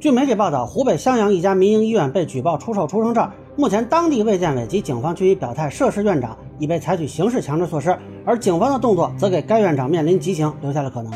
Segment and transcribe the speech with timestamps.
[0.00, 11.12] 据媒体报道，湖北襄阳一家民营医院被举报出售出生证，目前当地卫健委及警方均已表态，涉事院长已被采取刑事强制措施，而警方的动作则给该院长面临极刑留下了可能。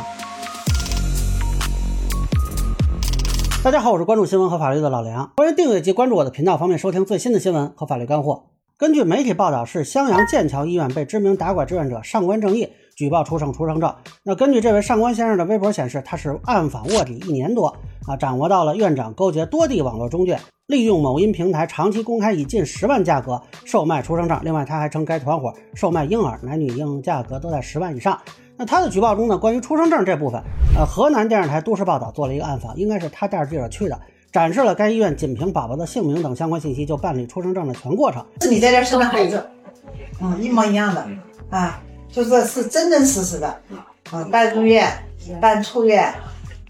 [3.62, 8.50] 大家好，我是关注新闻和法律的老梁，欢迎订阅及关注我的频道，方便收听最新的新闻和法律干货。
[8.76, 13.94] 根据媒体报道，是襄阳剑桥医院被知名打拐志愿者上官正义举报出售出生证。
[14.22, 17.66] 那根据这位上官先生的微博显示，他是暗访卧底一年多
[18.06, 24.38] 啊，掌握到了院长勾结多地网络中介，利用某音平台长期公开以近十万价格售卖出生证。
[24.42, 28.18] 另外，他还称该团伙售卖婴儿，男女婴价格都在十万以上。
[28.56, 30.40] 那他的举报中呢，关于出生证这部分，
[30.76, 34.00] 呃，河南电视台都市报道做了一个暗访，应该是他带着记者去的。
[34.30, 38.24] 展示了该医院仅凭宝宝的姓名等相关信息就办理出生证的全过程。
[38.40, 39.44] 是你在这生的孩子，
[40.20, 41.06] 嗯，一模一样的
[41.50, 41.80] 啊，
[42.14, 43.60] 就是是真真实实的，
[44.12, 44.86] 嗯，办入院、
[45.40, 46.14] 办出院。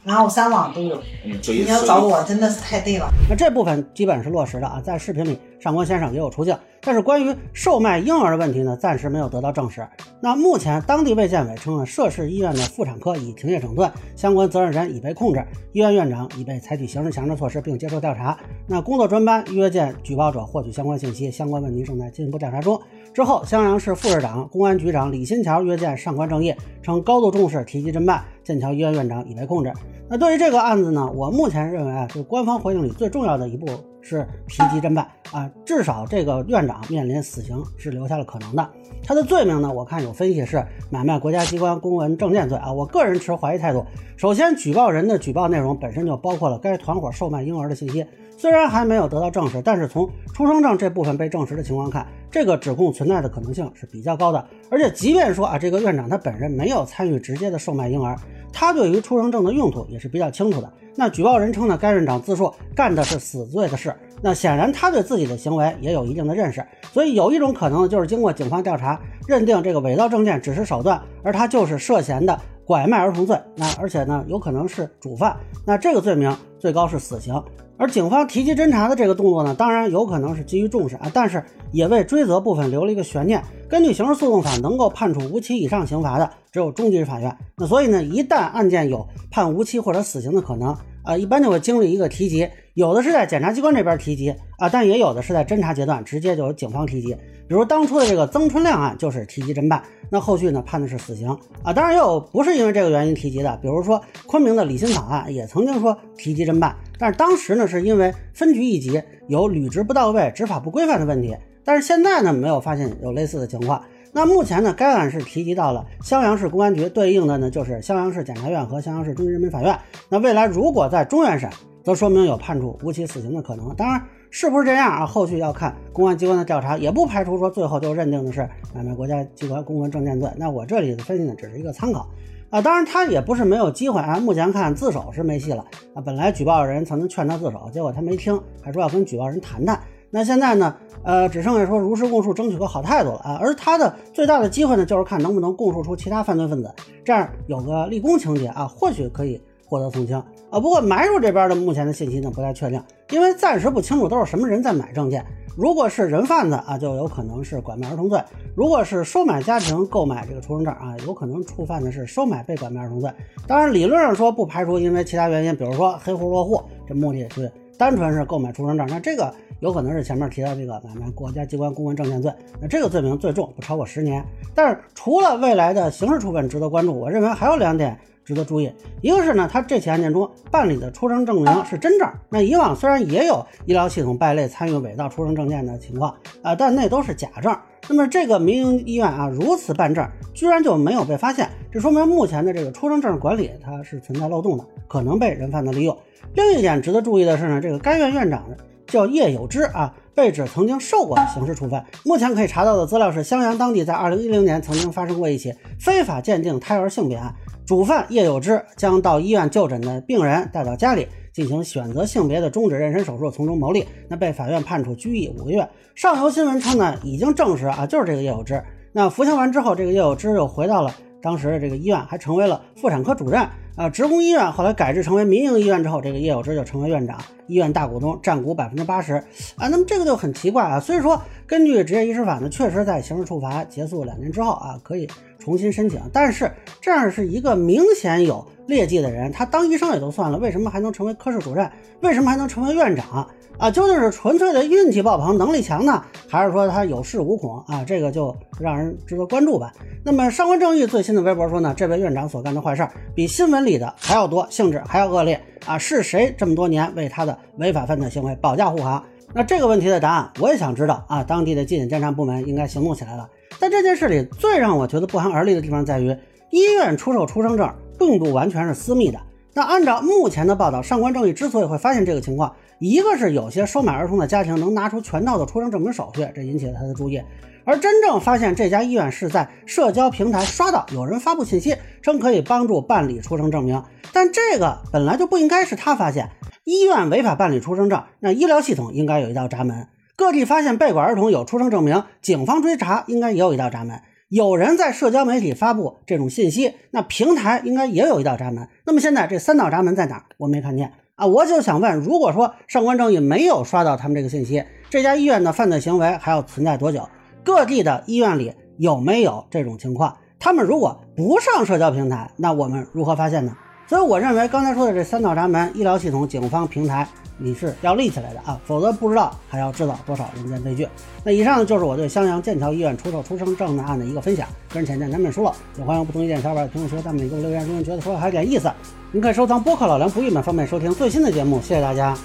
[0.04, 3.10] 然后三网都有，你要找我真的是太对了。
[3.28, 9.86] 那这部分基本是落实的啊，在视频里上官先生也有出镜，但是关于售卖婴儿的问题呢，暂时没有得到证实。
[10.20, 18.38] 那目前当地卫健委称呢，涉事医院的妇产科已停业整顿，相关责任人已被控制，医院院长已被采取刑事强制措施并接受调查。
[18.66, 22.78] 那工作专班约见举报者获取相关信息，相关问题正在进一步调查中。
[23.14, 28.22] 之后，襄阳市副市长、公安局长李新桥约见上官正义，称高度重视，提及侦办。
[28.44, 29.72] 剑桥医院院长已被控制。
[30.08, 31.10] 那对于这个案子呢？
[31.14, 33.66] 我目前认为啊，就官方回应里最重要的一步
[34.04, 38.70] 是提及侦办啊，至少这个院长面临死刑是留下了可能的。
[39.02, 42.70] 他的罪名呢，我看有分析是买卖国家机关公文证件罪啊。
[42.70, 43.84] 我个人持怀疑态度。
[44.16, 54.46] 首先，举报人的举报内容本身就包括了该团伙售卖婴儿的信息，虽然还没有得到证实，但是从出生证这部分被证实的情况看，这个指控存在的可能性是比较高的。
[54.70, 58.16] 而且，即便说啊，这个院长他本人没有参与直接的售卖婴儿。
[58.52, 60.72] 他对于出生证的用途也是比较清楚的。
[60.96, 63.94] 那举报人称呢，该院长自述干的是死罪的事。
[64.22, 66.64] 那显然他对自己的行为也有一定的认识。
[66.92, 73.38] 所以有一种可能就是经过警方调查，认定这个伪造证件只是手段，而他就是涉嫌的拐卖儿童罪。
[73.56, 75.36] 那而且呢，有可能是主犯。
[75.66, 77.34] 那这个罪名最高是死刑。
[77.76, 83.42] 而警方提及侦查的这个动作呢，当然有可能是基于重视啊，但是也为追责部分留了一个悬念。
[83.68, 87.36] 根据刑事诉讼法，能够判处无期以上刑罚的只有中级法院。
[87.56, 97.14] 那所以呢，一旦案件有判无期或者死刑的可能啊，一般就会经历一个提及，有的是在检察机关这边提及啊，但也有的是在侦查阶段直接就由警方提及。
[97.46, 99.80] 比如当初的这个曾春亮案就是提及侦办，
[100.10, 101.28] 那后续呢判的是死刑
[101.62, 101.72] 啊。
[101.72, 106.74] 当然也有不是因为这个原因提及的，比如说昆明的李新草案也曾经说提及侦办。
[106.98, 111.36] 但是当时呢，是因为分局一级有履职不到位、执法不规范的问题。
[111.62, 113.80] 但是现在呢，没有发现有类似的情况。
[114.12, 119.78] 那目前呢，该案是提及到了襄阳市公安局，对应的呢就是襄阳市检察院和襄阳市中级人民法院。
[120.08, 121.48] 那未来如果在中原审，
[121.84, 123.72] 则说明有判处无期死刑的可能。
[123.76, 125.06] 当然，是不是这样啊？
[125.06, 130.28] 后续要看公安机关的调查，也不排除说最后就认定的是买卖国家机关公文证件罪。
[130.36, 132.08] 那我这里的分析呢，只是一个参考。
[132.50, 134.18] 啊，当然他也不是没有机会啊。
[134.18, 136.00] 目前看自首是没戏了啊。
[136.00, 139.78] 本来举报人曾经劝他自首，结果他没听，还说要跟举报人谈谈。
[140.10, 143.38] 那现在呢，呃，只剩下说如实供述，争取个好态度了啊。
[143.40, 146.72] 而他的最大的机会呢，就是看能不能供述出其他犯罪分子，
[147.04, 150.22] 这样有个立功情节啊，或许可以获得从轻
[150.54, 150.60] 啊。
[150.60, 155.24] 不过买主这边的目前的信息呢，不太确定，因为暂时不清楚都是什么人在买证件。
[155.56, 158.18] 如果是人贩子啊，就有可能是拐卖儿童罪；
[158.56, 163.08] 如果是收买家庭购买这个出生证啊，有可能触犯的是收买被拐卖儿童罪。
[163.46, 174.24] 当然，理论上说不排除因为其他原因，比如说黑户落户，这目的是单纯是购买出生证，那这个有可能是前面提到这个买卖国家机关公文证件罪，那这个罪名最重，不超过十年。
[174.56, 177.96] 但是除了未来的刑事处分值得关注，我认为还有两点。
[178.24, 182.08] 值得注意，一个是呢，他这起案件中办理的出生证明是真证。
[182.30, 187.54] 那以往虽然也有医疗系统败类参与伪造出生证件的情况啊，但那都是假证。
[187.88, 195.96] 那么这个民营医院啊，如此办证，居然就没有被发现，这说明目前的这个出生证管理它是存在漏洞的，可能被人贩子利用。
[196.34, 198.42] 另一点值得注意的是呢，这个该院院长
[198.86, 199.94] 叫叶有之啊。
[200.14, 201.82] 被指曾经受过刑事处分。
[202.04, 207.34] 目前可以查到的资料是，襄阳当地在二零一零年曾经发生过一起非法鉴定胎儿性别案，
[207.66, 213.86] 主犯叶有之将到医院就诊的病人带到家里进行选择性别的终止妊娠手术，从中牟利。
[214.08, 215.66] 那被法院判处拘役五个月。
[215.94, 218.62] 上游新闻称呢，已经证实啊，就是这个叶有之。
[218.92, 220.94] 那服刑完之后，这个叶有之又回到了
[221.24, 223.48] 当时的这个医院，还成为了妇产科主任。
[223.76, 229.14] 啊，职工医院后来改制成为民营医院之后，这个叶有之就成为院长，医院大股东，占股百分之八十
[229.56, 229.66] 啊。
[229.68, 230.78] 那么这个就很奇怪啊。
[230.78, 235.98] 所以说，根据职业医师法呢，确实在刑事处罚结束两年之后啊，可以重新申请。
[236.12, 236.48] 但是
[236.80, 241.70] 这样是一个明显有劣迹的人，他当医生也就算了，为什么还能成为科室主任？
[242.00, 243.28] 为什么还能成为院长？
[243.56, 247.84] 啊，究竟是纯粹的运气爆棚、能力强呢，还是说他有恃无恐啊？
[247.86, 249.72] 这个就让人值得关注吧。
[250.04, 255.78] 那么上官正义最新的微博说呢，这位院长所干的坏事儿比新闻里的还要多，性质还要恶劣啊！
[255.78, 259.02] 是谁这么多年为他的违法犯罪行为保驾护航？
[259.32, 261.22] 那这个问题的答案我也想知道啊！
[261.22, 263.28] 当地的纪检监察部门应该行动起来了。
[263.60, 266.08] 在这件事里最让我觉得不寒而栗的地方在于，
[266.50, 267.72] 医院出售出生证
[268.06, 269.18] 并不完全是私密的。
[269.54, 277.20] 那按照目前的报道，上官正义之所以会发现这个情况，一个是有些收买儿童的家庭能拿出全套的出生证明手续，这引起了他的注意；
[277.64, 286.30] 而真正发现这家医院是在社交平台刷到有人发布信息称可以帮助办理出生证明，但这个本来就不应该是他发现。
[286.64, 294.00] 医院违法办理出生证，那医疗系统应该有一道闸门；各地发现被拐儿童有出生证明，警方追查应该也有一道闸门。
[294.34, 298.68] 有人在社交媒体发布这种信息，那平台应该也有一道闸门。
[298.84, 300.24] 那么现在这三道闸门在哪？
[300.38, 301.24] 我没看见啊！
[301.24, 307.08] 我就想问，如果说上官正义没有刷到他们这个信息，这家医院的犯罪行为还要存在多久？
[307.44, 310.16] 各地的医院里有没有这种情况？
[310.40, 313.56] 他们如果不上社交平台，那我们如何发现呢？
[313.86, 317.06] 所以我认为刚才说的这三道闸门：医疗系统、警方、平台。
[317.36, 320.88] 你是要立起来的啊，否则不知道还要制造多少人间悲剧。
[321.24, 328.70] 那以上就是我对襄阳剑桥医院出售出生证的案的一个分享，个人浅见难免疏漏，也欢迎不同意见小伙伴评论区弹幕里给我留言，如果觉得说的还有点意思，
[329.12, 331.60] 您可以收藏播客老梁不郁闷，方便收听最新的节目。
[331.60, 332.16] 谢谢大家。